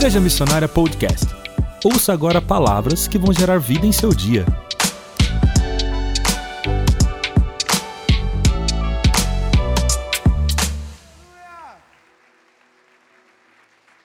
[0.00, 1.26] Igreja Missionária Podcast.
[1.84, 4.46] Ouça agora palavras que vão gerar vida em seu dia.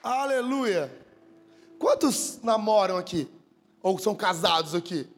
[0.02, 0.94] Aleluia!
[1.78, 3.26] Quantos namoram aqui?
[3.82, 5.08] Ou são casados aqui?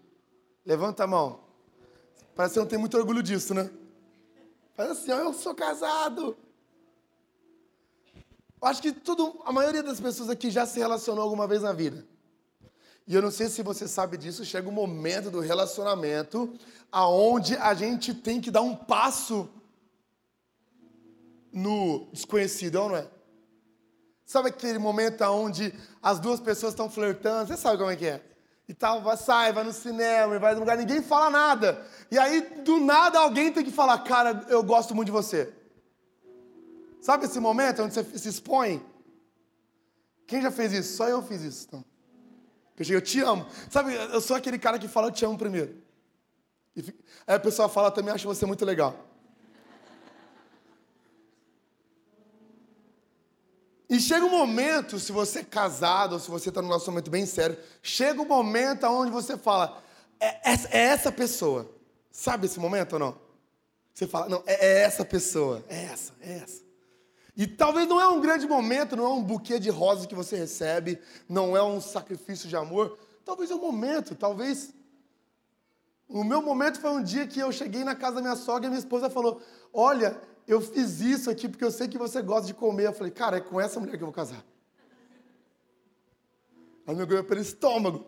[0.65, 1.41] Levanta a mão.
[2.37, 3.69] Parece que não tem muito orgulho disso, né?
[4.77, 6.37] Faz assim, ó, eu sou casado.
[8.61, 11.73] Eu acho que tudo, a maioria das pessoas aqui já se relacionou alguma vez na
[11.73, 12.05] vida.
[13.07, 16.53] E eu não sei se você sabe disso, chega um momento do relacionamento
[16.93, 19.49] aonde a gente tem que dar um passo
[21.53, 23.07] no desconhecido, não é?
[24.27, 25.73] Sabe aquele momento onde
[26.03, 27.49] as duas pessoas estão flertando?
[27.49, 28.23] Você sabe como é que é?
[28.69, 31.87] E tal, vai, sai, vai no cinema, vai no lugar, ninguém fala nada.
[32.11, 35.51] E aí, do nada, alguém tem que falar, cara, eu gosto muito de você.
[37.09, 38.85] Sabe esse momento onde você se expõe?
[40.27, 40.95] Quem já fez isso?
[40.95, 41.65] Só eu fiz isso.
[41.67, 41.83] Então.
[42.77, 43.47] Eu cheguei, eu te amo.
[43.71, 45.75] Sabe, eu sou aquele cara que fala, eu te amo primeiro.
[47.27, 48.95] Aí a pessoa fala, também acho você muito legal.
[53.89, 57.25] E chega um momento, se você é casado, ou se você está num relacionamento bem
[57.25, 59.83] sério, chega um momento onde você fala,
[60.21, 61.75] é, é, é, essa pessoa.
[62.11, 63.19] Sabe esse momento ou não?
[63.95, 66.68] Você fala, não, é, é essa pessoa, é essa, é essa.
[67.39, 70.37] E talvez não é um grande momento, não é um buquê de rosas que você
[70.37, 72.99] recebe, não é um sacrifício de amor.
[73.25, 74.75] Talvez é um momento, talvez.
[76.09, 78.69] O meu momento foi um dia que eu cheguei na casa da minha sogra e
[78.69, 79.41] minha esposa falou:
[79.73, 82.87] Olha, eu fiz isso aqui porque eu sei que você gosta de comer.
[82.87, 84.45] Eu falei, cara, é com essa mulher que eu vou casar.
[86.89, 88.05] Aí me ganhou pelo estômago.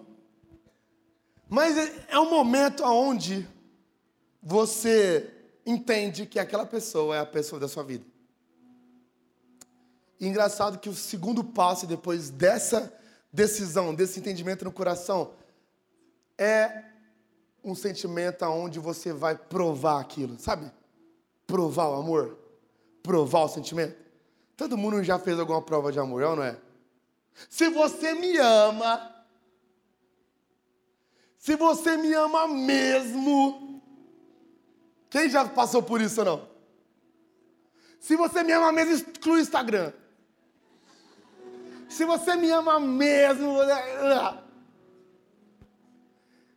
[1.48, 3.46] Mas é, é um momento onde
[4.42, 5.30] você
[5.64, 8.04] entende que aquela pessoa é a pessoa da sua vida.
[10.20, 12.92] E engraçado que o segundo passo depois dessa
[13.32, 15.32] decisão, desse entendimento no coração,
[16.36, 16.84] é
[17.64, 20.70] um sentimento onde você vai provar aquilo, sabe?
[21.50, 22.38] provar o amor?
[23.02, 23.96] Provar o sentimento?
[24.56, 26.56] Todo mundo já fez alguma prova de amor, é ou não é?
[27.48, 29.24] Se você me ama,
[31.36, 33.82] se você me ama mesmo,
[35.08, 36.50] quem já passou por isso ou não?
[37.98, 39.92] Se você me ama mesmo, exclui o Instagram.
[41.90, 43.56] Se você me ama mesmo,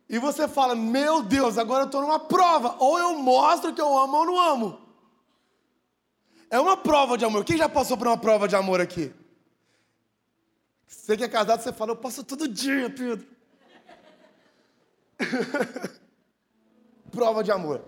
[0.08, 2.76] e você fala, meu Deus, agora eu estou numa prova.
[2.78, 4.80] Ou eu mostro que eu amo ou não amo.
[6.48, 7.44] É uma prova de amor.
[7.44, 9.12] Quem já passou por uma prova de amor aqui?
[10.86, 13.26] Você que é casado, você fala, eu passo todo dia, Pedro.
[17.10, 17.84] prova de amor.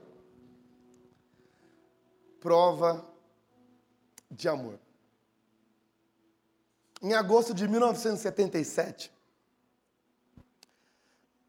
[2.40, 3.06] Prova
[4.28, 4.80] de amor.
[7.02, 9.12] Em agosto de 1977,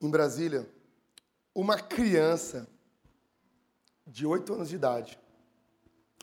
[0.01, 0.69] em Brasília,
[1.55, 2.67] uma criança
[4.05, 5.19] de 8 anos de idade,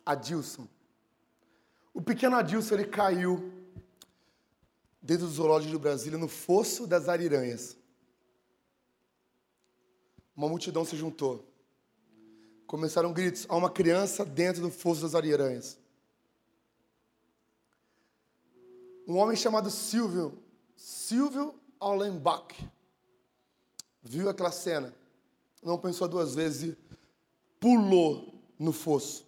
[0.05, 0.69] Adilson,
[1.93, 3.53] o pequeno Adilson ele caiu
[5.01, 7.77] dentro do zoológico de Brasília no fosso das ariranhas.
[10.37, 11.49] Uma multidão se juntou.
[12.67, 13.47] Começaram gritos.
[13.49, 15.79] Há uma criança dentro do fosso das ariranhas.
[19.07, 20.43] Um homem chamado Silvio,
[20.77, 22.55] Silvio Allenbach,
[24.03, 24.95] viu aquela cena,
[25.63, 26.79] não pensou duas vezes e
[27.61, 29.27] pulou no fosso.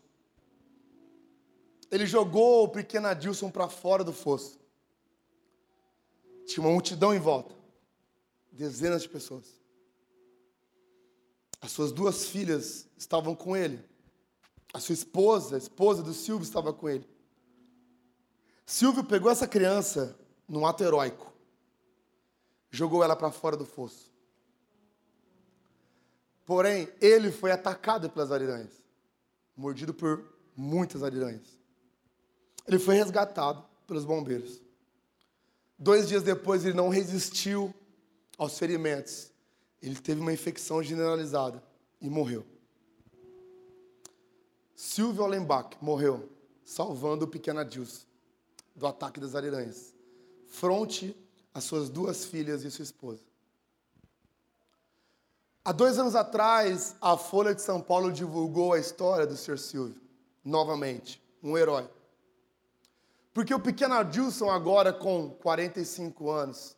[1.91, 4.59] Ele jogou o pequeno Adilson para fora do fosso.
[6.47, 7.55] Tinha uma multidão em volta.
[8.51, 9.61] Dezenas de pessoas.
[11.61, 13.83] As suas duas filhas estavam com ele.
[14.73, 17.09] A sua esposa, a esposa do Silvio, estava com ele.
[18.67, 20.19] Silvio pegou essa criança
[20.49, 21.33] num ato heróico.
[22.69, 24.11] Jogou ela para fora do fosso.
[26.45, 28.73] Porém, ele foi atacado pelas ariranhas.
[29.57, 30.21] Mordido por
[30.57, 31.47] muitas ariranhas.
[32.67, 34.61] Ele foi resgatado pelos bombeiros.
[35.79, 37.73] Dois dias depois, ele não resistiu
[38.37, 39.31] aos ferimentos.
[39.81, 41.63] Ele teve uma infecção generalizada
[42.01, 42.45] e morreu.
[44.75, 46.29] Silvio Allenbach morreu,
[46.65, 48.06] salvando o pequeno Adilson
[48.77, 49.95] do ataque das ariranhas,
[50.47, 51.17] fronte
[51.53, 53.23] às suas duas filhas e sua esposa.
[55.65, 59.59] Há dois anos atrás, a Folha de São Paulo divulgou a história do Sr.
[59.59, 60.01] Silvio,
[60.45, 61.89] novamente, um herói.
[63.35, 66.77] Porque o pequeno Adilson, agora com 45 anos,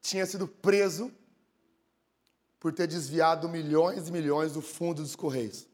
[0.00, 1.12] tinha sido preso
[2.60, 5.66] por ter desviado milhões e milhões do fundo dos Correios.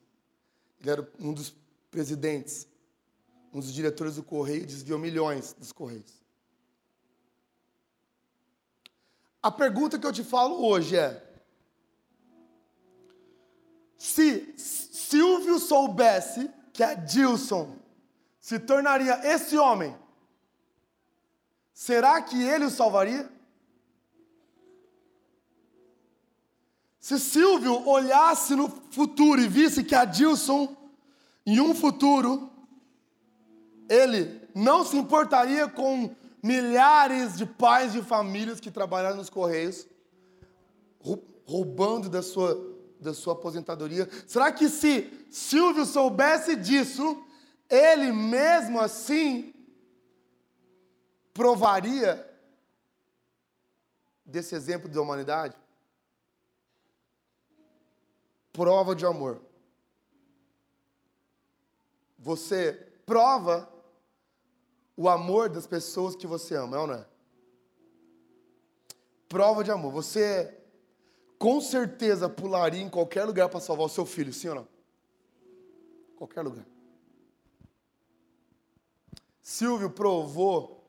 [0.81, 1.55] Ele era um dos
[1.91, 2.67] presidentes,
[3.53, 6.19] um dos diretores do Correio, desviou milhões dos Correios.
[9.43, 11.25] a pergunta que eu te falo hoje é:
[13.97, 17.77] se Silvio soubesse que a Dilson
[18.41, 19.97] se tornaria esse homem,
[21.73, 23.31] será que ele o salvaria?
[27.01, 30.77] Se Silvio olhasse no futuro e visse que a Dilson,
[31.47, 32.51] em um futuro,
[33.89, 39.87] ele não se importaria com milhares de pais de famílias que trabalharam nos Correios,
[41.47, 42.57] roubando da sua,
[43.01, 44.09] da sua aposentadoria.
[44.27, 47.25] Será que se Silvio soubesse disso,
[47.69, 49.55] ele mesmo assim
[51.33, 52.25] provaria
[54.25, 55.57] desse exemplo de humanidade?
[58.53, 59.41] Prova de amor.
[62.19, 62.73] Você
[63.07, 63.78] prova
[64.99, 67.07] o amor das pessoas que você ama, é ou não é?
[69.29, 69.93] Prova de amor.
[69.93, 70.59] Você
[71.39, 74.69] com certeza pularia em qualquer lugar para salvar o seu filho, sim ou não?
[76.17, 76.67] Qualquer lugar.
[79.41, 80.85] Silvio provou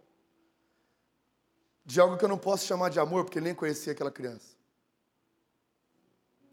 [1.86, 4.58] de algo que eu não posso chamar de amor, porque ele nem conhecia aquela criança.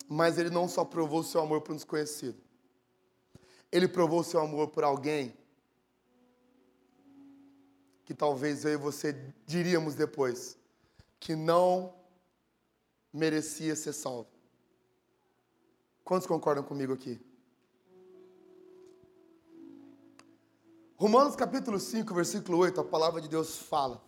[0.07, 2.39] Mas ele não só provou o seu amor por um desconhecido.
[3.73, 5.35] Ele provou o seu amor por alguém
[8.07, 9.13] que talvez eu e você
[9.45, 10.57] diríamos depois
[11.19, 11.93] que não
[13.13, 14.31] merecia ser salvo.
[16.05, 17.21] Quantos concordam comigo aqui?
[20.97, 24.01] Romanos capítulo 5, versículo 8, a palavra de Deus fala.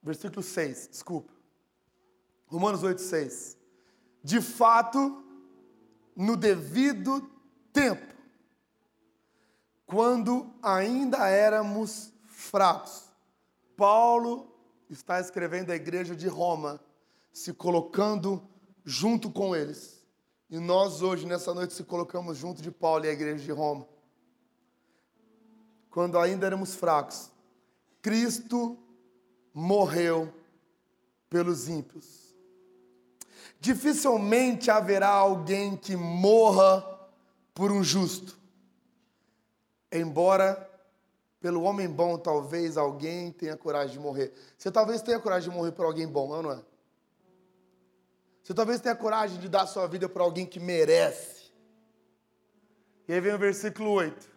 [0.00, 1.32] Versículo 6, desculpa.
[2.46, 3.58] Romanos 8, 6.
[4.22, 5.24] De fato,
[6.14, 7.28] no devido
[7.72, 8.11] tempo,
[9.92, 13.10] quando ainda éramos fracos.
[13.76, 14.50] Paulo
[14.88, 16.80] está escrevendo à igreja de Roma,
[17.30, 18.42] se colocando
[18.86, 20.02] junto com eles.
[20.48, 23.86] E nós hoje, nessa noite, se colocamos junto de Paulo e a igreja de Roma.
[25.90, 27.30] Quando ainda éramos fracos,
[28.00, 28.78] Cristo
[29.52, 30.32] morreu
[31.28, 32.34] pelos ímpios.
[33.60, 36.82] Dificilmente haverá alguém que morra
[37.52, 38.40] por um justo.
[39.92, 40.70] Embora
[41.40, 44.32] pelo homem bom talvez alguém tenha coragem de morrer.
[44.56, 46.62] Você talvez tenha coragem de morrer por alguém bom, não é?
[48.42, 51.52] Você talvez tenha coragem de dar sua vida para alguém que merece.
[53.06, 54.30] E aí vem o versículo 8.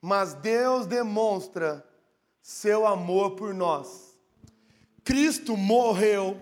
[0.00, 1.84] Mas Deus demonstra
[2.40, 4.18] seu amor por nós.
[5.04, 6.40] Cristo morreu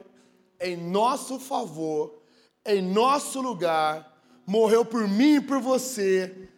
[0.61, 2.23] em nosso favor,
[2.65, 4.17] em nosso lugar,
[4.47, 6.49] morreu por mim e por você,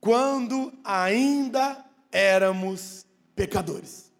[0.00, 3.04] quando ainda éramos
[3.34, 4.10] pecadores.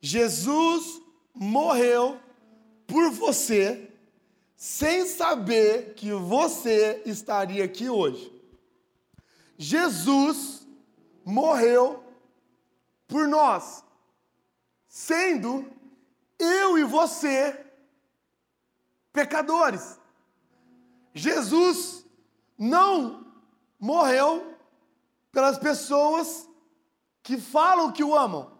[0.00, 1.02] Jesus
[1.34, 2.20] morreu
[2.86, 3.90] por você,
[4.54, 8.32] sem saber que você estaria aqui hoje.
[9.58, 10.66] Jesus
[11.24, 12.04] morreu
[13.08, 13.82] por nós,
[14.86, 15.68] sendo
[16.38, 17.66] eu e você
[19.12, 19.98] pecadores.
[21.14, 22.06] Jesus
[22.58, 23.25] não
[23.78, 24.56] morreu
[25.32, 26.48] pelas pessoas
[27.22, 28.56] que falam que o amam.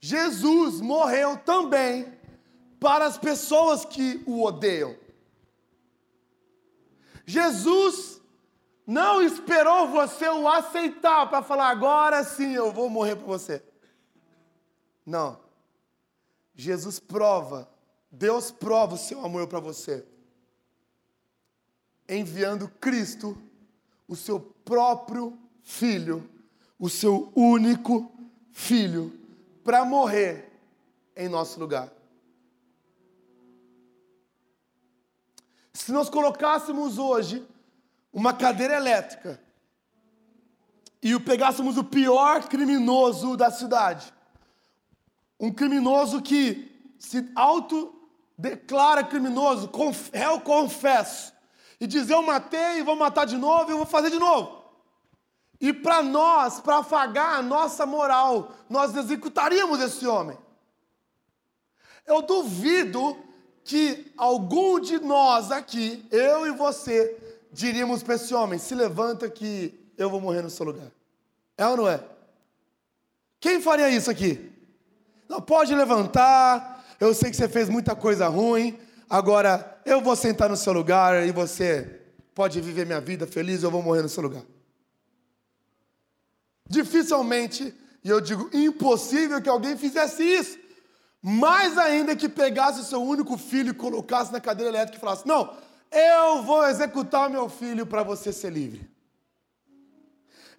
[0.00, 2.12] Jesus morreu também
[2.78, 4.96] para as pessoas que o odeiam.
[7.26, 8.20] Jesus
[8.86, 13.62] não esperou você o aceitar para falar agora sim eu vou morrer por você.
[15.04, 15.40] Não.
[16.54, 17.68] Jesus prova,
[18.10, 20.06] Deus prova o seu amor para você,
[22.08, 23.36] enviando Cristo
[24.14, 26.28] o seu próprio filho,
[26.78, 28.10] o seu único
[28.52, 29.12] filho,
[29.64, 30.50] para morrer
[31.16, 31.92] em nosso lugar.
[35.72, 37.44] Se nós colocássemos hoje
[38.12, 39.40] uma cadeira elétrica
[41.02, 44.14] e o pegássemos o pior criminoso da cidade,
[45.38, 49.70] um criminoso que se autodeclara criminoso,
[50.12, 51.33] réu confesso,
[51.84, 54.64] e dizer eu matei, vou matar de novo, eu vou fazer de novo.
[55.60, 60.36] E para nós, para afagar a nossa moral, nós executaríamos esse homem.
[62.06, 63.16] Eu duvido
[63.62, 67.16] que algum de nós aqui, eu e você,
[67.52, 70.90] diríamos para esse homem: se levanta que eu vou morrer no seu lugar.
[71.56, 72.02] É ou não é?
[73.38, 74.52] Quem faria isso aqui?
[75.28, 78.78] Não pode levantar, eu sei que você fez muita coisa ruim,
[79.14, 82.00] Agora, eu vou sentar no seu lugar e você
[82.34, 84.42] pode viver minha vida feliz, eu vou morrer no seu lugar.
[86.68, 90.58] Dificilmente E eu digo, impossível que alguém fizesse isso.
[91.22, 95.24] Mais ainda que pegasse o seu único filho e colocasse na cadeira elétrica e falasse:
[95.28, 95.56] Não,
[95.92, 98.90] eu vou executar meu filho para você ser livre.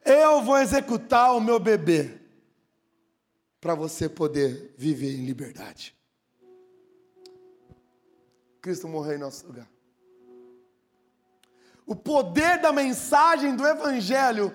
[0.05, 2.21] Eu vou executar o meu bebê
[3.59, 5.94] para você poder viver em liberdade.
[8.65, 9.67] Cristo morreu em nosso lugar.
[11.85, 14.51] O poder da mensagem do Evangelho,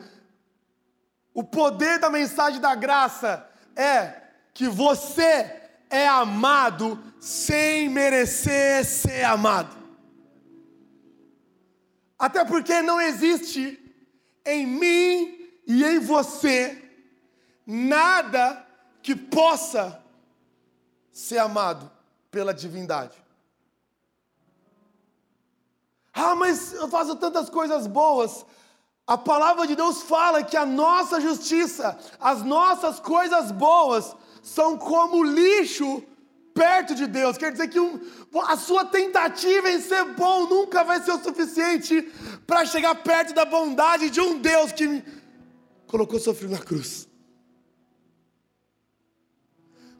[1.32, 4.20] o poder da mensagem da graça é
[4.52, 9.76] que você é amado sem merecer ser amado.
[12.18, 13.78] Até porque não existe
[14.44, 16.82] em mim e em você
[17.64, 18.66] nada
[19.04, 20.02] que possa
[21.12, 21.88] ser amado
[22.28, 23.29] pela divindade.
[26.12, 28.44] Ah, mas eu faço tantas coisas boas.
[29.06, 35.22] A palavra de Deus fala que a nossa justiça, as nossas coisas boas, são como
[35.22, 36.02] lixo
[36.54, 37.36] perto de Deus.
[37.36, 37.98] Quer dizer que um,
[38.46, 42.02] a sua tentativa em ser bom nunca vai ser o suficiente
[42.46, 45.02] para chegar perto da bondade de um Deus que
[45.86, 47.09] colocou sofrer na cruz.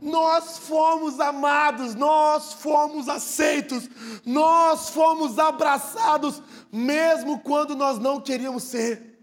[0.00, 3.88] Nós fomos amados, nós fomos aceitos,
[4.24, 6.42] nós fomos abraçados,
[6.72, 9.18] mesmo quando nós não queríamos ser.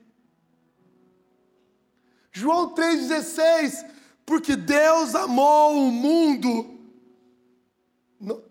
[2.32, 3.90] João 3,16,
[4.26, 6.78] porque Deus amou o mundo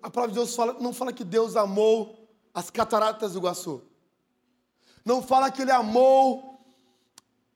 [0.02, 3.82] a palavra de Deus fala, não fala que Deus amou as cataratas do Iguaçu.
[5.04, 6.60] Não fala que ele amou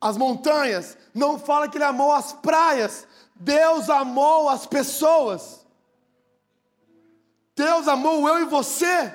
[0.00, 0.97] as montanhas.
[1.15, 3.07] Não fala que ele amou as praias.
[3.41, 5.65] Deus amou as pessoas.
[7.57, 9.15] Deus amou eu e você.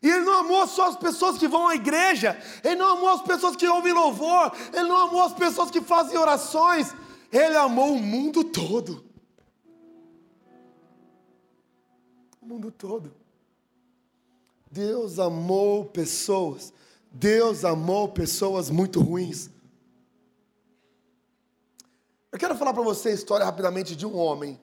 [0.00, 3.22] E Ele não amou só as pessoas que vão à igreja, Ele não amou as
[3.22, 6.94] pessoas que ouvem louvor, Ele não amou as pessoas que fazem orações,
[7.32, 9.04] Ele amou o mundo todo.
[12.40, 13.12] O mundo todo.
[14.70, 16.72] Deus amou pessoas.
[17.10, 19.50] Deus amou pessoas muito ruins.
[22.36, 24.60] Eu quero falar para você a história rapidamente de um homem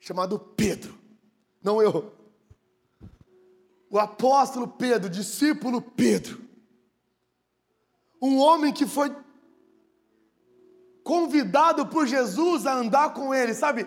[0.00, 0.98] chamado Pedro.
[1.62, 2.12] Não eu.
[3.88, 6.42] O apóstolo Pedro, discípulo Pedro.
[8.20, 9.16] Um homem que foi
[11.04, 13.86] convidado por Jesus a andar com ele, sabe?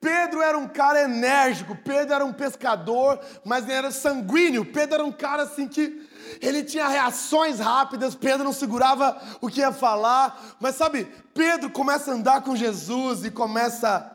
[0.00, 4.64] Pedro era um cara enérgico, Pedro era um pescador, mas ele era sanguíneo.
[4.64, 6.07] Pedro era um cara assim que
[6.40, 10.56] ele tinha reações rápidas, Pedro não segurava o que ia falar.
[10.60, 11.04] Mas sabe,
[11.34, 14.14] Pedro começa a andar com Jesus e começa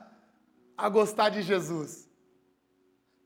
[0.78, 2.08] a gostar de Jesus.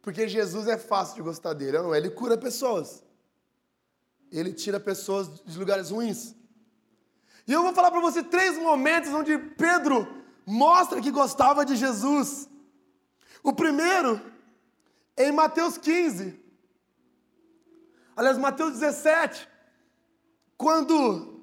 [0.02, 1.98] Porque Jesus é fácil de gostar dele, não é?
[1.98, 3.04] Ele cura pessoas.
[4.32, 6.36] Ele tira pessoas de lugares ruins.
[7.48, 10.08] E eu vou falar para você três momentos onde Pedro
[10.46, 12.50] mostra que gostava de Jesus.
[13.44, 14.22] O primeiro,
[15.18, 16.47] em Mateus 15.
[18.18, 19.48] Aliás, Mateus 17.
[20.58, 21.38] Quando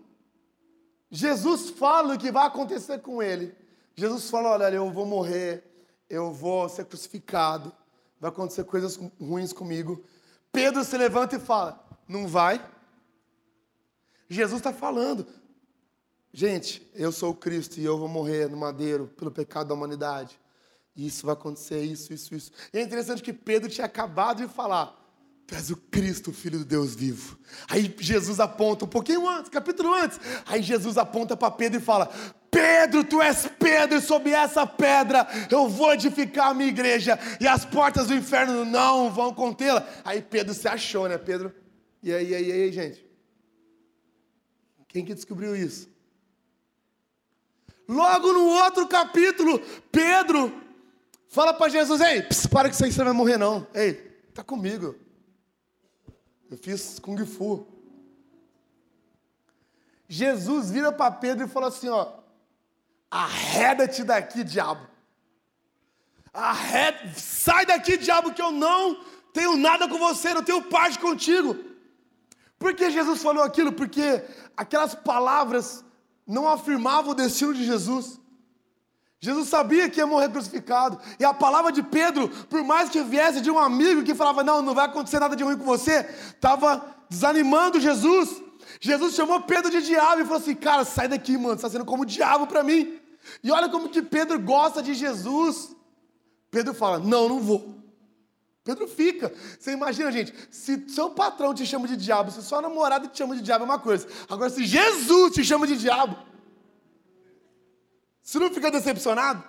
[1.15, 3.55] Jesus fala o que vai acontecer com ele.
[3.95, 5.63] Jesus fala: Olha, eu vou morrer,
[6.11, 7.73] eu vou ser crucificado,
[8.21, 10.05] vai acontecer coisas ruins comigo.
[10.51, 12.69] Pedro se levanta e fala: Não vai.
[14.29, 15.25] Jesus está falando:
[16.33, 20.37] Gente, eu sou o Cristo e eu vou morrer no madeiro pelo pecado da humanidade.
[20.97, 22.51] Isso vai acontecer, isso, isso, isso.
[22.73, 25.04] E é interessante que Pedro tinha acabado de falar:
[25.53, 27.39] És o Cristo, o Filho do Deus vivo.
[27.69, 30.19] Aí Jesus aponta, um pouquinho antes, capítulo antes.
[30.47, 32.11] Aí Jesus aponta para Pedro e fala:
[32.51, 37.47] Pedro, tu és Pedro, e sob essa pedra eu vou edificar a minha igreja, e
[37.47, 39.87] as portas do inferno não vão contê-la.
[40.05, 41.55] Aí Pedro se achou, né, Pedro?
[42.03, 43.07] E aí, e aí, e aí, gente?
[44.89, 45.89] Quem que descobriu isso?
[47.87, 49.61] Logo no outro capítulo,
[49.93, 50.53] Pedro
[51.29, 53.67] fala para Jesus: Ei, ps, para que você vai morrer, não.
[53.75, 53.95] Ei,
[54.33, 55.04] tá comigo.
[56.51, 57.67] Eu fiz Kung Fu.
[60.09, 62.13] Jesus vira para Pedro e fala assim: Ó,
[63.11, 64.87] arreda-te daqui, diabo.
[66.33, 71.57] Arreda, sai daqui, diabo, que eu não tenho nada com você, não tenho parte contigo.
[72.59, 73.73] Por que Jesus falou aquilo?
[73.73, 74.25] Porque
[74.57, 75.85] aquelas palavras
[76.27, 78.21] não afirmava o destino de Jesus.
[79.25, 81.01] Jesus sabia que ia morrer crucificado.
[81.19, 84.61] E a palavra de Pedro, por mais que viesse de um amigo que falava: Não,
[84.61, 88.43] não vai acontecer nada de ruim com você, estava desanimando Jesus.
[88.79, 91.87] Jesus chamou Pedro de diabo e falou assim: Cara, sai daqui, mano, você está sendo
[91.87, 93.01] como diabo para mim.
[93.43, 95.75] E olha como que Pedro gosta de Jesus.
[96.51, 97.83] Pedro fala: Não, não vou.
[98.63, 99.33] Pedro fica.
[99.59, 103.35] Você imagina, gente, se seu patrão te chama de diabo, se sua namorada te chama
[103.35, 104.07] de diabo, é uma coisa.
[104.29, 106.15] Agora, se Jesus te chama de diabo,
[108.25, 109.45] Você não fica decepcionado?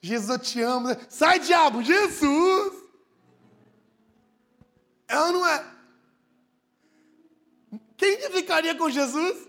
[0.00, 0.88] Jesus, eu te amo.
[1.08, 1.82] Sai, diabo!
[1.82, 2.72] Jesus!
[5.10, 5.74] Ou não é?
[7.96, 9.48] Quem que ficaria com Jesus?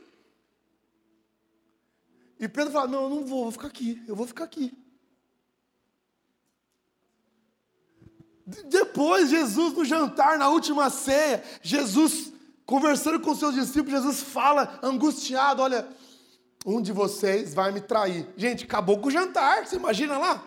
[2.39, 4.73] E Pedro fala: Não, eu não vou, vou ficar aqui, eu vou ficar aqui.
[8.67, 12.31] Depois, Jesus, no jantar, na última ceia, Jesus,
[12.65, 15.87] conversando com seus discípulos, Jesus fala, angustiado: Olha,
[16.65, 18.27] um de vocês vai me trair.
[18.35, 20.43] Gente, acabou com o jantar, você imagina lá?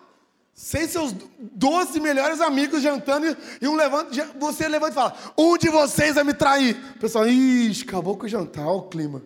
[0.55, 5.71] Sem seus doze melhores amigos jantando e um levanta, você levanta e fala: Um de
[5.71, 6.77] vocês vai me trair.
[6.97, 9.23] O pessoal, ixi, acabou com o jantar, olha o clima.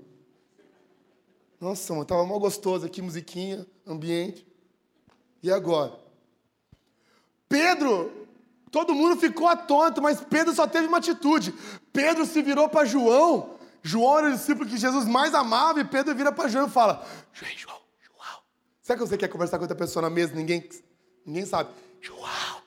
[1.60, 4.46] Nossa, mano, tava mal gostoso aqui, musiquinha, ambiente.
[5.42, 5.98] E agora?
[7.48, 8.12] Pedro,
[8.70, 11.52] todo mundo ficou atônito, mas Pedro só teve uma atitude.
[11.92, 13.55] Pedro se virou para João.
[13.86, 17.06] João era o discípulo que Jesus mais amava, e Pedro vira para João e fala:
[17.32, 18.42] João, João.
[18.82, 20.34] Será que você quer conversar com outra pessoa na mesa?
[20.34, 20.68] Ninguém,
[21.24, 21.72] ninguém sabe.
[22.00, 22.62] João,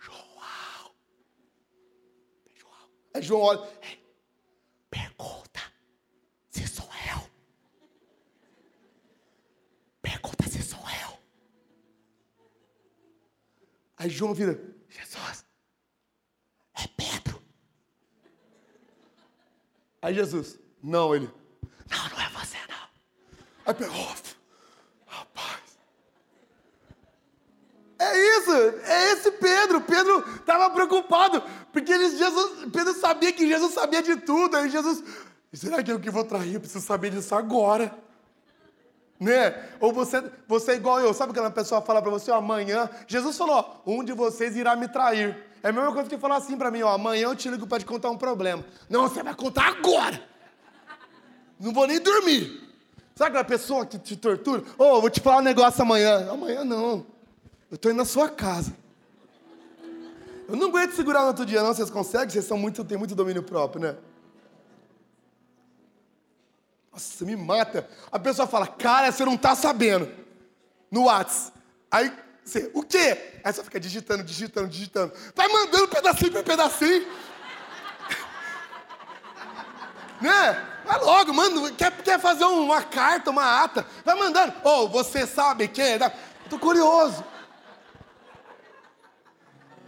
[0.00, 0.92] João.
[2.56, 2.90] João.
[3.14, 3.60] Aí João olha,
[4.90, 5.60] pergunta
[6.50, 7.30] se sou eu.
[10.02, 11.18] Pergunta se sou eu.
[13.96, 15.44] Aí João vira, Jesus,
[16.74, 17.40] é Pedro.
[20.02, 21.30] Aí Jesus, não, ele,
[21.90, 22.86] não, não é você não.
[23.66, 25.60] Aí oh, rapaz.
[27.98, 28.52] É isso,
[28.84, 29.82] é esse Pedro.
[29.82, 31.42] Pedro estava preocupado,
[31.72, 34.56] porque ele, Jesus, Pedro sabia que Jesus sabia de tudo.
[34.56, 35.04] Aí Jesus,
[35.52, 36.54] será que eu que vou trair?
[36.54, 37.94] Eu preciso saber disso agora.
[39.20, 39.68] Né?
[39.80, 43.82] Ou você, você é igual eu, sabe aquela pessoa fala para você, amanhã, Jesus falou,
[43.84, 45.49] um de vocês irá me trair.
[45.62, 47.78] É a mesma coisa que falar assim para mim, ó, amanhã eu te ligo para
[47.78, 48.64] te contar um problema.
[48.88, 50.22] Não, você vai contar agora.
[51.58, 52.68] Não vou nem dormir.
[53.14, 54.62] Sabe aquela pessoa que te tortura?
[54.78, 56.30] Ô, oh, vou te falar um negócio amanhã.
[56.30, 57.04] Amanhã não.
[57.70, 58.74] Eu tô indo na sua casa.
[60.48, 61.74] Eu não aguento segurar no outro dia, não.
[61.74, 62.30] Vocês conseguem?
[62.30, 63.96] Vocês são muito, têm muito domínio próprio, né?
[66.90, 67.86] Nossa, me mata.
[68.10, 70.10] A pessoa fala, cara, você não tá sabendo.
[70.90, 71.52] No Whats.
[71.90, 72.10] Aí
[72.50, 73.40] você, o quê?
[73.44, 75.12] Aí você fica digitando, digitando, digitando.
[75.34, 77.06] Vai mandando pedacinho por pedacinho.
[80.20, 80.66] né?
[80.84, 81.70] Vai logo, manda.
[81.72, 83.86] Quer, quer fazer uma carta, uma ata?
[84.04, 84.52] Vai mandando.
[84.64, 85.80] Ou oh, você sabe que.
[85.80, 85.98] É?
[86.48, 87.24] Tô curioso.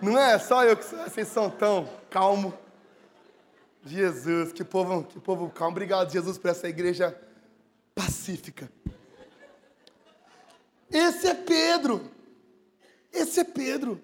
[0.00, 2.56] Não é só eu que vocês são tão calmo.
[3.84, 5.72] Jesus, que povo, que povo calmo.
[5.72, 7.16] Obrigado, Jesus, por essa igreja
[7.94, 8.70] pacífica.
[10.90, 12.21] Esse é Pedro.
[13.12, 14.02] Esse é Pedro.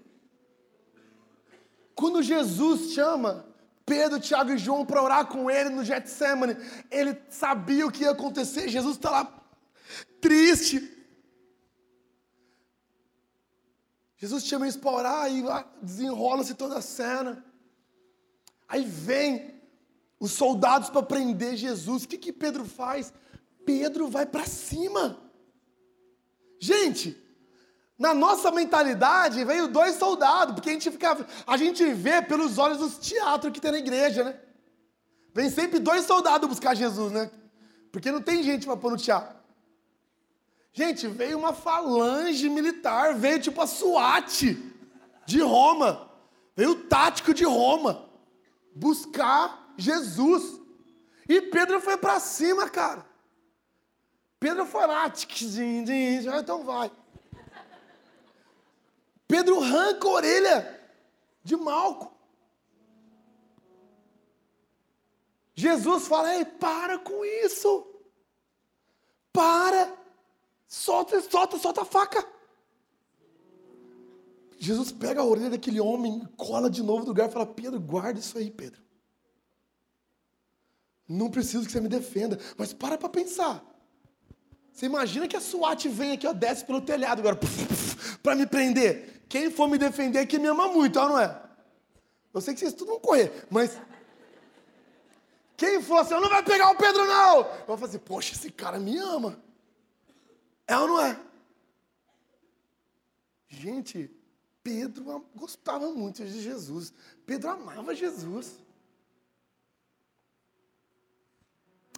[1.94, 3.46] Quando Jesus chama
[3.84, 6.56] Pedro, Tiago e João para orar com ele no Getsemane,
[6.90, 8.68] ele sabia o que ia acontecer.
[8.68, 9.44] Jesus está lá
[10.20, 10.96] triste.
[14.16, 15.42] Jesus chama eles para orar e
[15.80, 17.44] desenrola-se toda a cena.
[18.68, 19.54] Aí vem
[20.20, 22.04] os soldados para prender Jesus.
[22.04, 23.12] O que, que Pedro faz?
[23.64, 25.22] Pedro vai para cima.
[26.60, 27.16] Gente,
[27.98, 32.78] na nossa mentalidade veio dois soldados, porque a gente fica, a gente vê pelos olhos
[32.78, 34.38] dos teatros que tem na igreja, né?
[35.34, 37.30] Vem sempre dois soldados buscar Jesus, né?
[37.90, 39.37] Porque não tem gente para pôr no teatro.
[40.72, 44.56] Gente, veio uma falange militar, veio tipo a SWAT
[45.26, 46.08] de Roma,
[46.54, 48.08] veio o tático de Roma
[48.74, 50.61] buscar Jesus.
[51.28, 53.04] E Pedro foi para cima, cara.
[54.38, 55.12] Pedro foi lá,
[56.40, 56.92] então vai.
[59.28, 60.80] Pedro arranca a orelha
[61.44, 62.16] de Malco.
[65.54, 67.86] Jesus fala: Ei, para com isso.
[69.30, 69.94] Para.
[70.66, 72.26] Solta, solta, solta a faca.
[74.58, 78.18] Jesus pega a orelha daquele homem, cola de novo no lugar e fala: Pedro, guarda
[78.18, 78.82] isso aí, Pedro.
[81.06, 82.38] Não preciso que você me defenda.
[82.56, 83.64] Mas para para pensar.
[84.72, 87.36] Você imagina que a SWAT vem aqui, ó, desce pelo telhado agora,
[88.22, 89.17] para me prender.
[89.28, 91.42] Quem for me defender aqui me ama muito, ó, não é?
[92.32, 93.78] Eu sei que vocês tudo vão correr, mas.
[95.56, 97.38] Quem for assim, não vai pegar o Pedro, não!
[97.38, 99.42] Eu vou fazer, poxa, esse cara me ama.
[100.66, 101.20] É ou não é?
[103.48, 104.10] Gente,
[104.62, 106.92] Pedro gostava muito de Jesus.
[107.26, 108.58] Pedro amava Jesus.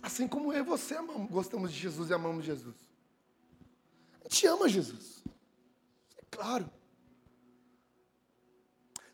[0.02, 2.76] Assim como eu e você amamos, gostamos de Jesus e amamos Jesus.
[4.24, 5.22] A gente ama Jesus.
[6.16, 6.70] É claro.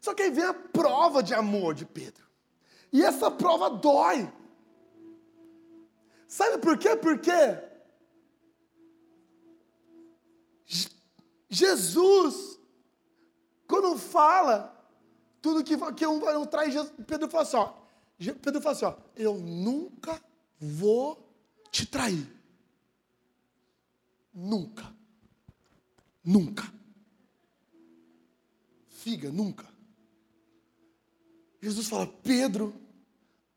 [0.06, 2.24] Só que aí vem a prova de amor de Pedro.
[2.92, 4.32] E essa prova dói.
[6.28, 6.94] Sabe por quê?
[6.94, 7.32] Porque
[11.48, 12.56] Jesus,
[13.66, 14.80] quando fala
[15.42, 16.72] tudo que, que um, um traz,
[17.04, 17.72] Pedro fala assim: ó,
[18.40, 20.22] Pedro fala assim: ó, eu nunca
[20.60, 21.36] vou
[21.72, 22.32] te trair.
[24.32, 24.84] Nunca.
[26.22, 26.72] Nunca.
[28.86, 29.75] Figa, nunca.
[31.66, 32.72] Jesus fala: Pedro,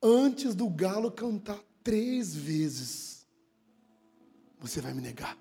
[0.02, 3.28] antes do galo cantar três vezes,
[4.60, 5.38] você vai me negar.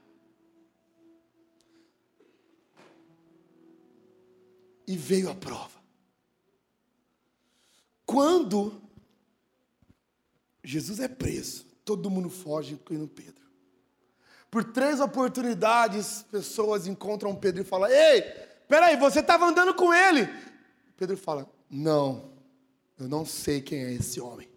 [4.86, 5.78] E veio a prova.
[8.04, 8.78] Quando
[10.62, 13.48] Jesus é preso, todo mundo foge, incluindo Pedro.
[14.50, 18.20] Por três oportunidades, pessoas encontram Pedro e falam: Ei,
[18.68, 20.28] peraí, você estava andando com ele.
[20.98, 22.36] Pedro fala: Não,
[22.98, 24.48] eu não sei quem é esse homem.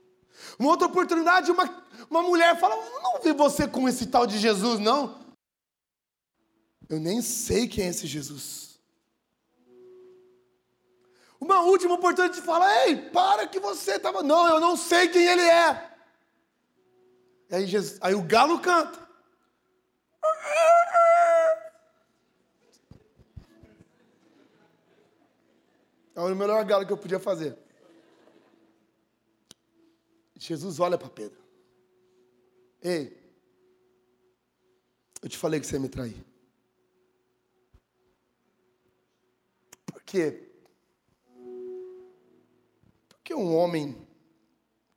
[0.58, 4.40] Uma outra oportunidade, uma, uma mulher fala: Eu não vi você com esse tal de
[4.40, 5.20] Jesus, não.
[6.90, 8.80] Eu nem sei quem é esse Jesus.
[11.40, 14.24] Uma última oportunidade de falar: Ei, para que você estava.
[14.24, 15.92] Não, eu não sei quem ele é.
[17.50, 19.00] E aí, Jesus, aí o galo canta.
[26.16, 27.58] É o melhor galo que eu podia fazer.
[30.42, 31.40] Jesus olha para Pedro.
[32.82, 33.16] Ei,
[35.22, 36.26] eu te falei que você ia me trair.
[39.86, 40.52] Por quê?
[43.08, 43.96] Porque um homem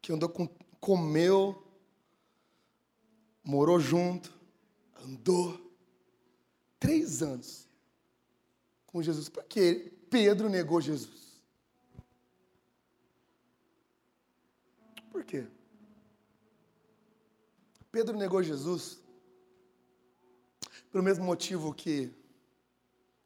[0.01, 0.49] que andou com,
[0.81, 1.63] comeu,
[3.45, 4.33] morou junto,
[5.05, 5.61] andou
[6.81, 7.69] três anos
[8.87, 9.29] com Jesus.
[9.29, 11.24] Por que Pedro negou Jesus?
[15.25, 15.47] Por quê?
[17.91, 19.01] Pedro negou Jesus
[20.93, 22.13] pelo mesmo motivo que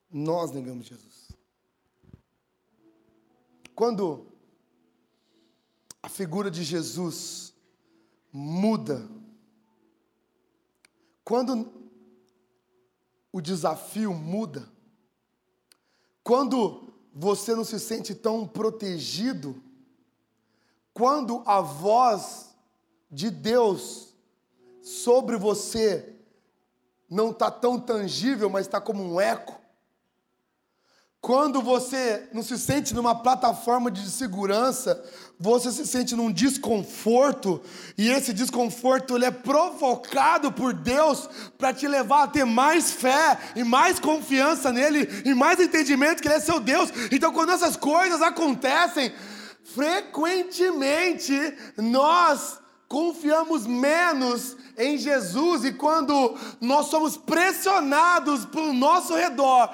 [0.08, 1.32] nós negamos Jesus.
[3.74, 4.26] Quando
[6.00, 7.52] a figura de Jesus
[8.32, 9.08] muda,
[11.24, 11.90] quando
[13.32, 14.70] o desafio muda,
[16.22, 19.60] quando você não se sente tão protegido,
[20.98, 22.48] quando a voz
[23.08, 24.08] de Deus
[24.82, 26.16] sobre você
[27.08, 29.56] não está tão tangível, mas está como um eco,
[31.20, 35.04] quando você não se sente numa plataforma de segurança,
[35.38, 37.62] você se sente num desconforto,
[37.96, 43.38] e esse desconforto ele é provocado por Deus para te levar a ter mais fé
[43.54, 46.90] e mais confiança nele e mais entendimento que ele é seu Deus.
[47.12, 49.12] Então, quando essas coisas acontecem,
[49.74, 51.34] frequentemente
[51.76, 59.70] nós confiamos menos em Jesus e quando nós somos pressionados pelo nosso redor,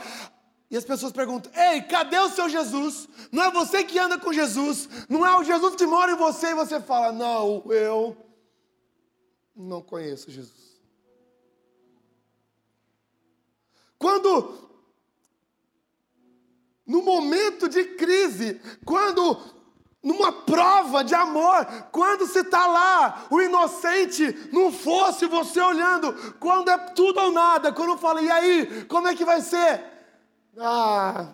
[0.71, 3.09] e as pessoas perguntam: Ei, cadê o seu Jesus?
[3.31, 6.49] Não é você que anda com Jesus, não é o Jesus que mora em você,
[6.49, 8.17] e você fala: Não, eu
[9.55, 10.75] não conheço Jesus.
[13.97, 14.69] Quando,
[16.85, 19.54] no momento de crise, quando
[20.05, 26.69] numa prova de amor, quando você está lá, o inocente não fosse você olhando, quando
[26.69, 29.83] é tudo ou nada, quando fala, e aí, como é que vai ser?
[30.59, 31.29] Ah,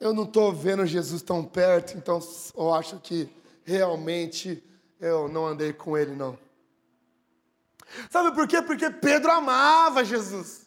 [0.00, 2.18] eu não estou vendo Jesus tão perto, então
[2.56, 3.28] eu acho que
[3.62, 4.64] realmente
[4.98, 6.38] eu não andei com ele, não.
[8.10, 8.62] Sabe por quê?
[8.62, 10.66] Porque Pedro amava Jesus.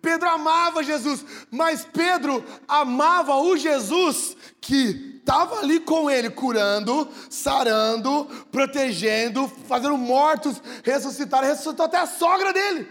[0.00, 8.26] Pedro amava Jesus, mas Pedro amava o Jesus que estava ali com ele, curando, sarando,
[8.52, 12.88] protegendo, fazendo mortos ressuscitar, ressuscitou até a sogra dele.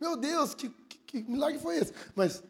[0.00, 1.92] Meu Deus, que, que, que milagre foi esse?
[2.16, 2.42] Mas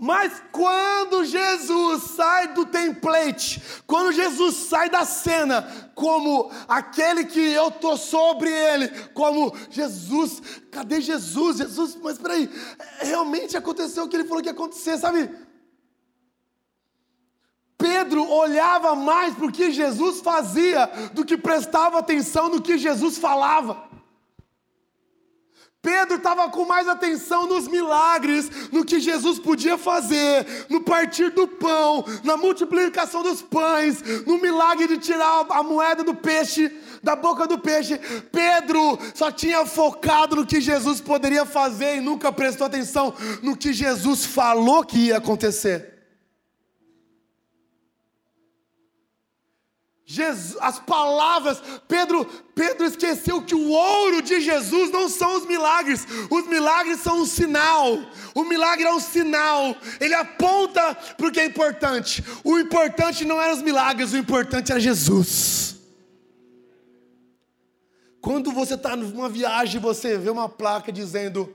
[0.00, 5.60] Mas quando Jesus sai do template, quando Jesus sai da cena,
[5.94, 11.58] como aquele que eu estou sobre ele, como Jesus, cadê Jesus?
[11.58, 12.48] Jesus, mas peraí,
[13.00, 15.28] realmente aconteceu o que ele falou que ia acontecer, sabe?
[17.76, 23.18] Pedro olhava mais para o que Jesus fazia do que prestava atenção no que Jesus
[23.18, 23.89] falava.
[25.82, 31.48] Pedro estava com mais atenção nos milagres, no que Jesus podia fazer, no partir do
[31.48, 36.70] pão, na multiplicação dos pães, no milagre de tirar a moeda do peixe
[37.02, 37.98] da boca do peixe.
[38.30, 43.72] Pedro só tinha focado no que Jesus poderia fazer e nunca prestou atenção no que
[43.72, 45.99] Jesus falou que ia acontecer.
[50.12, 56.04] Jesus, as palavras, Pedro, Pedro esqueceu que o ouro de Jesus não são os milagres,
[56.28, 57.96] os milagres são um sinal.
[58.34, 62.24] O milagre é um sinal, ele aponta para o que é importante.
[62.42, 65.76] O importante não eram os milagres, o importante era Jesus.
[68.20, 71.54] Quando você está numa viagem, você vê uma placa dizendo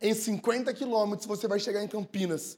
[0.00, 2.56] em 50 quilômetros você vai chegar em Campinas.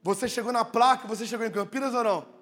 [0.00, 2.41] Você chegou na placa, você chegou em Campinas ou não?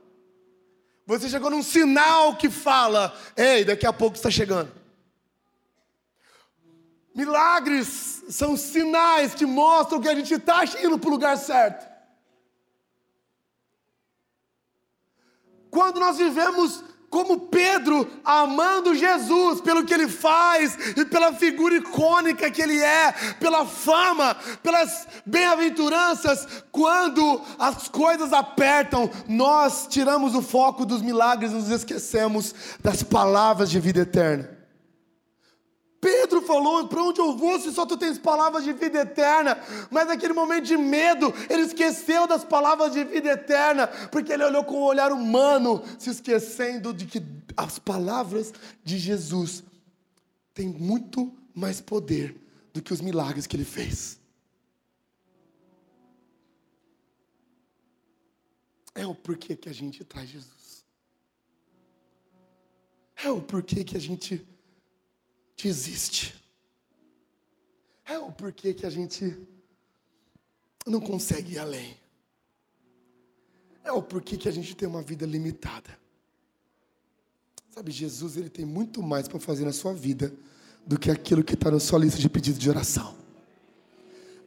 [1.06, 4.72] Você chegou num sinal que fala: ei, daqui a pouco está chegando.
[7.14, 11.90] Milagres são sinais que mostram que a gente está indo para o lugar certo.
[15.70, 22.50] Quando nós vivemos como Pedro amando Jesus pelo que ele faz e pela figura icônica
[22.50, 30.86] que ele é, pela fama, pelas bem-aventuranças, quando as coisas apertam, nós tiramos o foco
[30.86, 34.59] dos milagres, nos esquecemos das palavras de vida eterna.
[36.00, 39.58] Pedro falou: para onde eu vou se só tu tens palavras de vida eterna?
[39.90, 44.64] Mas naquele momento de medo, ele esqueceu das palavras de vida eterna, porque ele olhou
[44.64, 47.22] com um olhar humano, se esquecendo de que
[47.56, 49.62] as palavras de Jesus
[50.54, 52.34] têm muito mais poder
[52.72, 54.18] do que os milagres que ele fez.
[58.94, 60.84] É o porquê que a gente traz Jesus.
[63.22, 64.46] É o porquê que a gente
[65.62, 66.34] desiste.
[68.04, 69.36] É o porquê que a gente
[70.86, 71.96] não consegue ir além.
[73.84, 75.98] É o porquê que a gente tem uma vida limitada.
[77.70, 80.32] Sabe, Jesus ele tem muito mais para fazer na sua vida
[80.84, 83.16] do que aquilo que está na sua lista de pedidos de oração.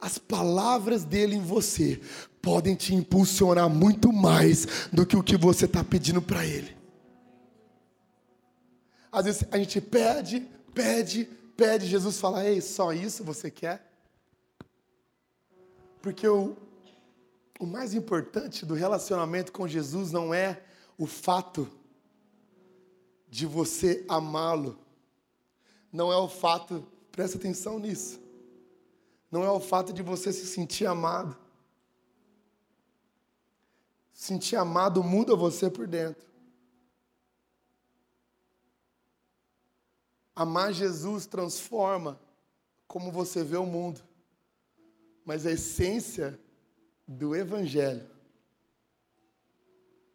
[0.00, 2.00] As palavras dele em você
[2.42, 6.76] podem te impulsionar muito mais do que o que você está pedindo para ele.
[9.10, 11.24] Às vezes a gente pede, pede,
[11.56, 13.90] pede, Jesus fala: Ei, só isso você quer?
[16.02, 16.56] Porque o,
[17.58, 20.62] o mais importante do relacionamento com Jesus não é
[20.98, 21.70] o fato
[23.28, 24.78] de você amá-lo,
[25.92, 28.20] não é o fato, presta atenção nisso,
[29.30, 31.36] não é o fato de você se sentir amado.
[34.12, 36.33] Sentir amado muda você por dentro.
[40.34, 42.20] Amar Jesus transforma
[42.86, 44.02] como você vê o mundo.
[45.24, 46.38] Mas a essência
[47.06, 48.08] do Evangelho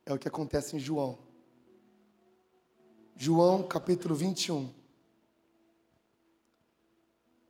[0.05, 1.17] é o que acontece em João.
[3.15, 4.73] João capítulo 21.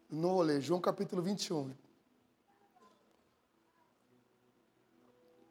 [0.09, 1.71] Não vou ler, João capítulo 21.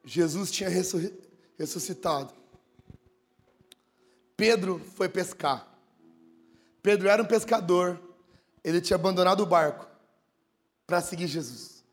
[0.05, 0.71] Jesus tinha
[1.57, 2.35] ressuscitado.
[4.37, 5.78] Pedro foi pescar.
[6.89, 8.01] Pedro era um pescador,
[8.65, 9.87] ele tinha abandonado o barco
[10.87, 11.85] para seguir Jesus.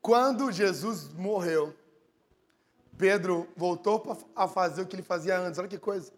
[0.00, 1.76] Quando Jesus morreu,
[2.96, 4.02] Pedro voltou
[4.34, 5.58] a fazer o que ele fazia antes.
[5.58, 6.14] Olha que coisa.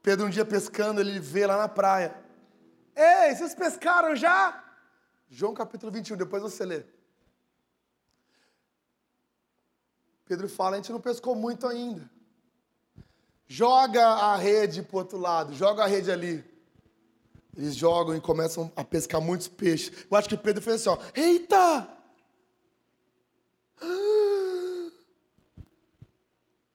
[0.00, 2.16] Pedro, um dia pescando, ele vê lá na praia.
[2.96, 4.64] Ei, vocês pescaram já?
[5.28, 6.86] João capítulo 21, depois você lê.
[10.24, 12.10] Pedro fala: a gente não pescou muito ainda.
[13.52, 16.44] Joga a rede para o outro lado, joga a rede ali.
[17.56, 20.06] Eles jogam e começam a pescar muitos peixes.
[20.08, 21.98] Eu acho que Pedro fez assim: ó, eita!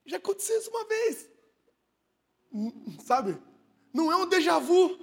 [0.04, 1.30] Já aconteceu isso uma vez.
[3.06, 3.38] Sabe?
[3.90, 4.98] Não é um déjà vu.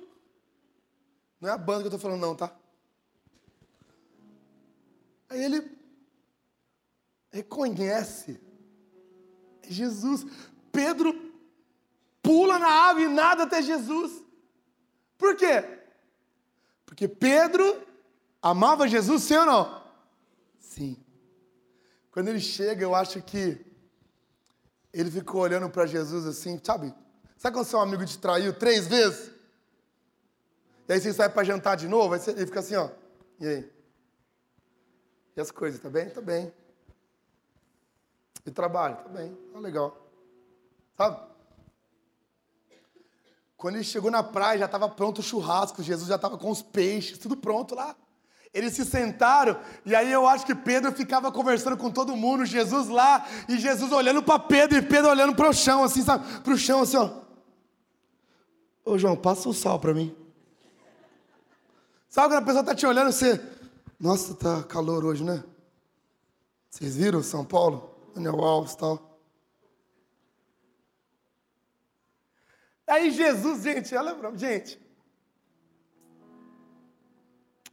[1.42, 2.56] Não é a banda que eu estou falando, não, tá?
[5.28, 5.76] Aí ele
[7.32, 8.40] reconhece
[9.68, 10.24] Jesus.
[10.72, 11.33] Pedro
[12.24, 14.24] pula na ave e nada até Jesus.
[15.18, 15.64] Por quê?
[16.86, 17.86] Porque Pedro
[18.42, 19.84] amava Jesus, sim ou não?
[20.58, 20.98] Sim.
[22.10, 23.64] Quando ele chega, eu acho que
[24.94, 26.94] ele ficou olhando para Jesus assim, sabe?
[27.38, 29.32] Sabe quando seu amigo te traiu três vezes?
[30.88, 32.90] E aí você sai para jantar de novo, aí ele fica assim, ó.
[33.40, 33.72] E aí?
[35.36, 36.10] E as coisas, tá bem?
[36.10, 36.54] Tá bem.
[38.46, 38.98] E trabalho?
[38.98, 39.36] Tá bem.
[39.52, 39.98] Tá legal.
[40.96, 41.33] Sabe?
[43.64, 46.62] Quando ele chegou na praia, já estava pronto o churrasco, Jesus já estava com os
[46.62, 47.96] peixes, tudo pronto lá.
[48.54, 52.90] Eles se sentaram e aí eu acho que Pedro ficava conversando com todo mundo, Jesus
[52.90, 56.42] lá, e Jesus olhando para Pedro e Pedro olhando para o chão, assim, sabe?
[56.42, 57.10] Para o chão, assim, ó.
[58.84, 60.14] Ô João, passa o sal para mim.
[62.10, 63.42] Sabe quando a pessoa está te olhando, você.
[63.98, 65.42] Nossa, tá calor hoje, né?
[66.70, 67.96] Vocês viram São Paulo?
[68.14, 69.13] Daniel Alves e tal.
[72.94, 74.80] Aí Jesus, gente, olha pra gente.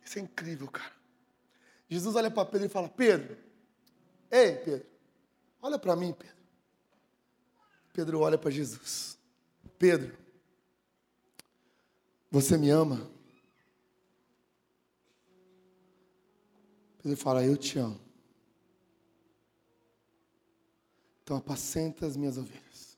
[0.02, 0.94] Isso é incrível, cara.
[1.90, 3.36] Jesus olha para Pedro e fala: Pedro,
[4.30, 4.86] ei, Pedro,
[5.60, 6.36] olha para mim, Pedro.
[7.92, 9.18] Pedro olha para Jesus.
[9.78, 10.16] Pedro,
[12.30, 13.10] você me ama?
[17.02, 18.00] Pedro fala: Eu te amo.
[21.22, 22.89] Então apacenta as minhas ovelhas.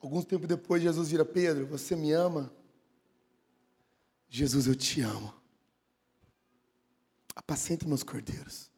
[0.00, 2.52] Alguns tempo depois, Jesus vira: Pedro, você me ama?
[4.28, 5.34] Jesus, eu te amo.
[7.34, 8.70] Apacenta meus cordeiros.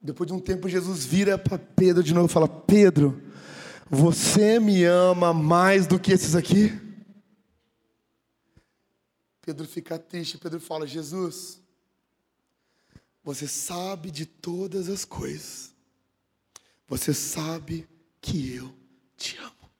[0.00, 3.22] Depois de um tempo, Jesus vira para Pedro de novo e fala: Pedro,
[3.88, 6.72] você me ama mais do que esses aqui?
[9.42, 10.38] Pedro fica triste.
[10.38, 11.60] Pedro fala: Jesus,
[13.22, 15.71] você sabe de todas as coisas.
[16.92, 17.88] Você sabe
[18.20, 18.70] que eu
[19.16, 19.70] te amo.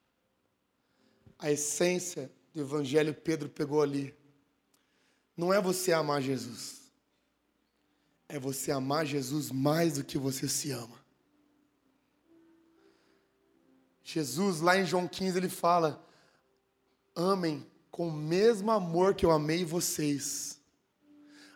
[1.38, 4.14] A essência do evangelho Pedro pegou ali.
[5.36, 6.90] Não é você amar Jesus.
[8.30, 11.04] É você amar Jesus mais do que você se ama.
[14.02, 16.02] Jesus, lá em João 15, ele fala:
[17.14, 20.58] Amem com o mesmo amor que eu amei vocês.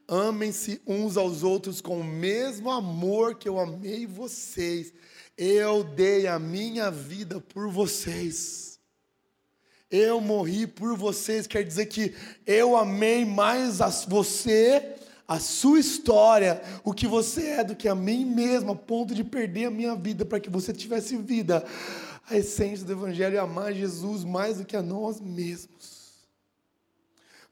[0.06, 4.92] Amem-se uns aos outros com o mesmo amor que eu amei vocês.
[5.36, 8.78] Eu dei a minha vida por vocês.
[9.90, 11.46] Eu morri por vocês.
[11.46, 12.14] Quer dizer que
[12.46, 14.96] eu amei mais a você,
[15.28, 19.22] a sua história, o que você é, do que a mim mesmo, a ponto de
[19.22, 21.64] perder a minha vida para que você tivesse vida.
[22.28, 25.95] A essência do Evangelho é amar Jesus mais do que a nós mesmos.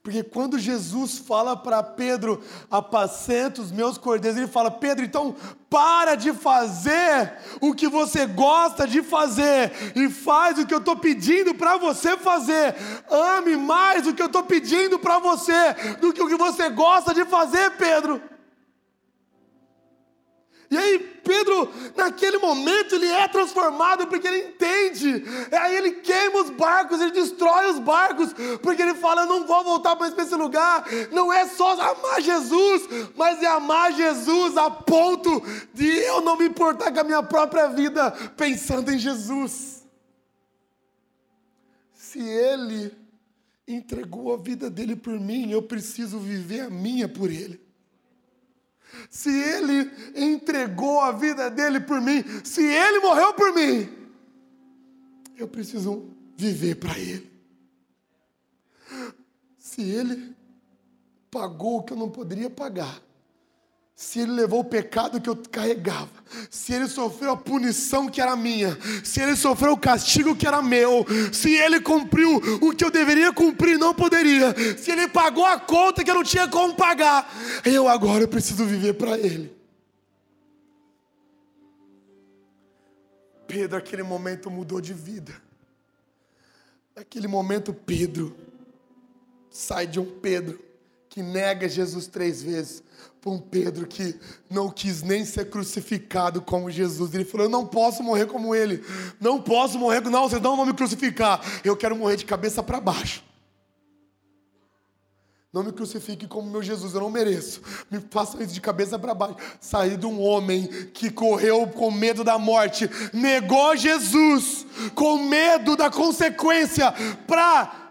[0.05, 2.39] Porque quando Jesus fala para Pedro,
[2.69, 5.35] apacenta os meus cordeiros, ele fala, Pedro, então
[5.67, 10.95] para de fazer o que você gosta de fazer e faz o que eu estou
[10.95, 12.75] pedindo para você fazer.
[13.09, 17.11] Ame mais o que eu estou pedindo para você do que o que você gosta
[17.11, 18.21] de fazer, Pedro.
[20.69, 25.23] E aí Pedro, naquele momento, ele é transformado porque ele entende.
[25.51, 29.63] Aí ele queima os barcos, ele destrói os barcos, porque ele fala: Eu não vou
[29.63, 30.85] voltar para esse lugar.
[31.11, 32.83] Não é só amar Jesus,
[33.15, 35.41] mas é amar Jesus a ponto
[35.73, 39.83] de eu não me importar com a minha própria vida, pensando em Jesus.
[41.93, 42.95] Se ele
[43.67, 47.64] entregou a vida dele por mim, eu preciso viver a minha por ele
[49.09, 53.89] se Ele entregou a vida dele por mim, se Ele morreu por mim,
[55.37, 57.31] eu preciso viver para Ele.
[59.57, 60.35] Se Ele
[61.29, 63.01] pagou o que eu não poderia pagar,
[63.95, 66.09] se ele levou o pecado que eu carregava,
[66.49, 70.61] se ele sofreu a punição que era minha, se ele sofreu o castigo que era
[70.61, 75.45] meu, se ele cumpriu o que eu deveria cumprir e não poderia, se ele pagou
[75.45, 79.55] a conta que eu não tinha como pagar, eu agora preciso viver para ele.
[83.47, 85.33] Pedro, aquele momento mudou de vida.
[86.93, 88.35] Naquele momento, Pedro
[89.49, 90.64] sai de um Pedro
[91.15, 92.83] que nega Jesus três vezes
[93.21, 97.13] para um Pedro que não quis nem ser crucificado como Jesus.
[97.13, 98.83] Ele falou: Eu não posso morrer como ele,
[99.17, 102.81] não posso morrer, não, vocês não vão me crucificar, eu quero morrer de cabeça para
[102.81, 103.23] baixo.
[105.53, 107.61] Não me crucifique como meu Jesus, eu não mereço.
[107.89, 109.37] Me façam isso de cabeça para baixo.
[109.61, 115.89] Saí de um homem que correu com medo da morte, negou Jesus, com medo da
[115.89, 116.93] consequência,
[117.25, 117.84] para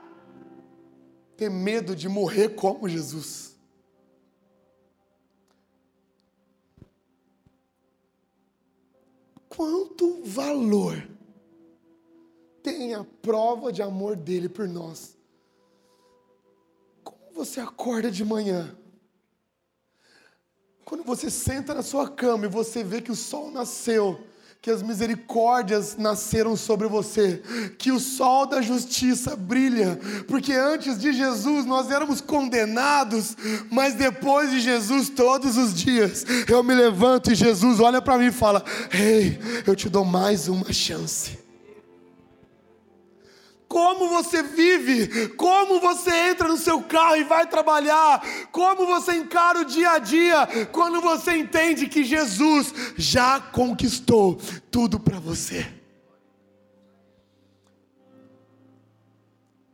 [1.37, 3.55] ter medo de morrer como Jesus.
[9.49, 11.09] Quanto valor
[12.63, 15.17] tem a prova de amor dele por nós?
[17.05, 18.77] Como você acorda de manhã?
[20.85, 24.27] Quando você senta na sua cama e você vê que o sol nasceu,
[24.65, 27.43] que as misericórdias nasceram sobre você,
[27.77, 33.37] que o sol da justiça brilha, porque antes de Jesus nós éramos condenados,
[33.71, 38.29] mas depois de Jesus, todos os dias, eu me levanto e Jesus olha para mim
[38.29, 41.44] e fala: Ei, eu te dou mais uma chance
[43.75, 48.23] como você vive, como você entra no seu carro e vai trabalhar,
[48.53, 54.39] como você encara o dia a dia, quando você entende que Jesus já conquistou
[54.71, 55.67] tudo para você.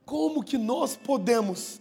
[0.07, 1.79] Como que nós podemos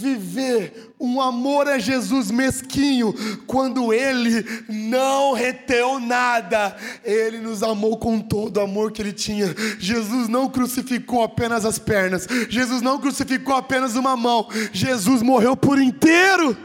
[0.00, 3.14] viver um amor a Jesus mesquinho,
[3.46, 9.54] quando Ele não reteu nada, Ele nos amou com todo o amor que Ele tinha.
[9.78, 15.80] Jesus não crucificou apenas as pernas, Jesus não crucificou apenas uma mão, Jesus morreu por
[15.80, 16.56] inteiro.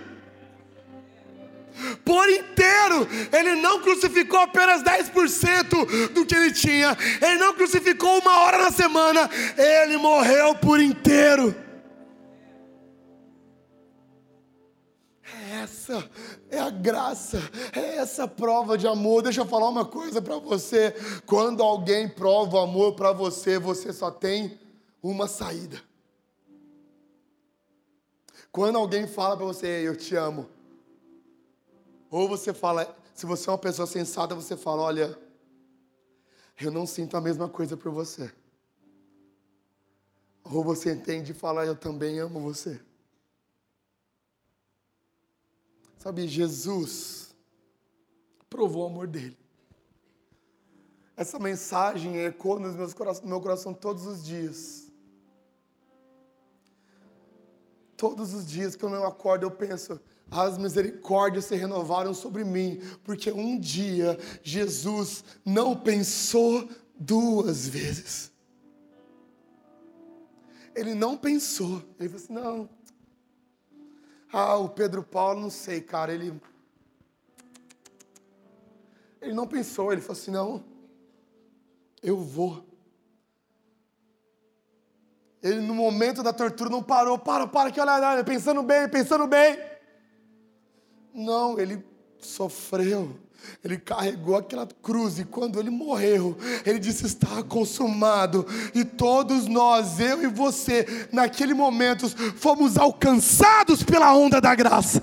[2.06, 8.40] Por inteiro, ele não crucificou apenas 10% do que ele tinha, ele não crucificou uma
[8.40, 11.54] hora na semana, ele morreu por inteiro.
[15.62, 16.10] Essa
[16.50, 17.40] é a graça,
[17.74, 19.24] é essa prova de amor.
[19.24, 20.94] Deixa eu falar uma coisa para você:
[21.26, 24.60] quando alguém prova amor para você, você só tem
[25.02, 25.82] uma saída.
[28.52, 30.50] Quando alguém fala para você, eu te amo,
[32.10, 35.20] ou você fala, se você é uma pessoa sensata, você fala, olha,
[36.62, 38.32] eu não sinto a mesma coisa por você.
[40.44, 42.80] Ou você entende e fala, eu também amo você.
[46.06, 47.36] Sabe, Jesus
[48.48, 49.36] provou o amor dele.
[51.18, 52.72] Essa mensagem ecoa no
[53.24, 54.92] meu coração todos os dias.
[57.98, 60.00] Todos os dias que eu não acordo, eu penso,
[60.30, 68.32] as misericórdias se renovaram sobre mim, porque um dia Jesus não pensou duas vezes.
[70.76, 72.70] Ele não pensou, ele falou assim: não,
[74.38, 76.38] ah, o Pedro Paulo, não sei, cara, ele.
[79.22, 80.62] Ele não pensou, ele falou assim: não,
[82.04, 82.62] eu vou.
[85.42, 89.26] Ele, no momento da tortura, não parou, para, para, que olha, olha, pensando bem, pensando
[89.26, 89.58] bem.
[91.14, 91.82] Não, ele
[92.20, 93.18] sofreu.
[93.64, 98.46] Ele carregou aquela cruz e quando ele morreu, ele disse: Está consumado.
[98.74, 105.02] E todos nós, eu e você, naquele momento, fomos alcançados pela onda da graça.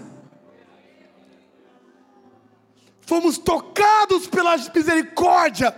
[3.01, 5.75] Fomos tocados pela misericórdia.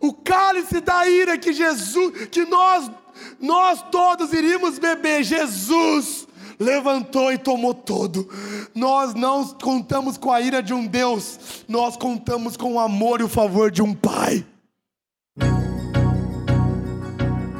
[0.00, 2.90] O cálice da ira que Jesus, que nós,
[3.38, 6.26] nós todos iríamos beber, Jesus
[6.60, 8.28] levantou e tomou todo.
[8.74, 13.24] Nós não contamos com a ira de um Deus, nós contamos com o amor e
[13.24, 14.44] o favor de um Pai.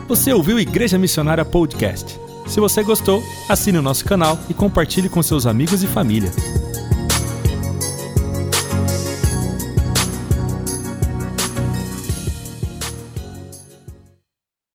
[0.07, 2.19] Você ouviu Igreja Missionária Podcast?
[2.47, 6.33] Se você gostou, assine o nosso canal e compartilhe com seus amigos e família.